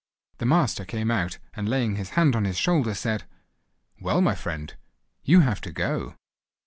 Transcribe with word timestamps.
The 0.39 0.47
master 0.47 0.83
came 0.83 1.11
out, 1.11 1.37
and 1.53 1.69
laying 1.69 1.95
his 1.95 2.09
hand 2.17 2.35
on 2.35 2.43
his 2.43 2.57
shoulder, 2.57 2.95
said: 2.95 3.25
"Well, 3.99 4.19
my 4.19 4.33
friend, 4.33 4.75
you 5.23 5.41
have 5.41 5.61
to 5.61 5.71
go!" 5.71 6.15